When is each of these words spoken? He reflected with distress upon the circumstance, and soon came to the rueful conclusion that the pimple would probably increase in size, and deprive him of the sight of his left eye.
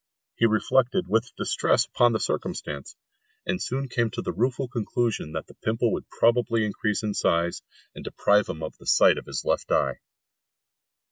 He 0.35 0.47
reflected 0.47 1.07
with 1.07 1.31
distress 1.37 1.85
upon 1.85 2.11
the 2.11 2.19
circumstance, 2.19 2.95
and 3.45 3.61
soon 3.61 3.87
came 3.87 4.09
to 4.09 4.23
the 4.23 4.31
rueful 4.33 4.67
conclusion 4.67 5.33
that 5.33 5.45
the 5.45 5.53
pimple 5.53 5.93
would 5.93 6.09
probably 6.09 6.65
increase 6.65 7.03
in 7.03 7.13
size, 7.13 7.61
and 7.93 8.03
deprive 8.03 8.49
him 8.49 8.63
of 8.63 8.75
the 8.79 8.87
sight 8.87 9.19
of 9.19 9.27
his 9.27 9.45
left 9.45 9.71
eye. 9.71 9.99